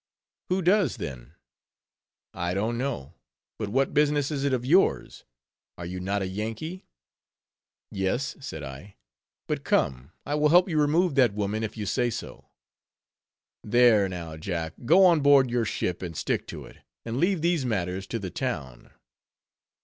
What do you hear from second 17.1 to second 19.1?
leave these matters to the town."